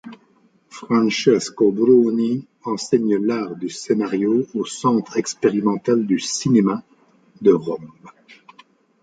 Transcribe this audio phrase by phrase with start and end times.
[0.71, 6.81] Francesco Bruni enseigne l'art du scénario au Centre expérimental du cinéma
[7.39, 7.91] de Rome.